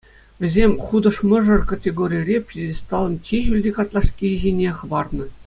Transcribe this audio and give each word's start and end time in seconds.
Вӗсем 0.41 0.71
«Хутӑш 0.85 1.17
мӑшӑр» 1.29 1.61
категорире 1.71 2.37
пьедесталӑн 2.47 3.15
чи 3.29 3.37
ҫӳлти 3.49 3.71
картлашки 3.77 4.29
ҫине 4.47 4.69
хӑпарнӑ. 4.81 5.25